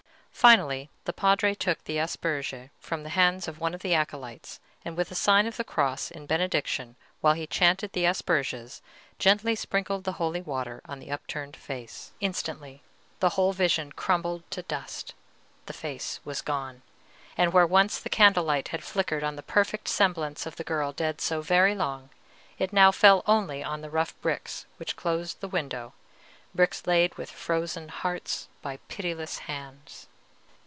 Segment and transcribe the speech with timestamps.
[0.33, 4.97] Finally, the Padre took the asperge from the hands of one of the acolytes, and
[4.97, 8.81] with a sign of the cross in benediction while he chanted the Asperges,
[9.19, 12.11] gently sprinkled the holy water on the upturned face.
[12.21, 12.81] Instantly
[13.19, 15.13] the whole vision crumbled to dust,
[15.67, 16.81] the face was gone,
[17.37, 21.21] and where once the candlelight had flickered on the perfect semblance of the girl dead
[21.21, 22.09] so very long,
[22.57, 25.93] it now fell only on the rough bricks which closed the window,
[26.55, 30.07] bricks laid with frozen hearts by pitiless hands.